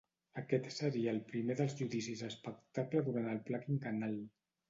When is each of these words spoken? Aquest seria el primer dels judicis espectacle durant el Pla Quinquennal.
Aquest 0.41 0.69
seria 0.75 1.11
el 1.15 1.19
primer 1.31 1.57
dels 1.59 1.75
judicis 1.81 2.25
espectacle 2.29 3.05
durant 3.09 3.31
el 3.35 3.45
Pla 3.51 3.63
Quinquennal. 3.67 4.19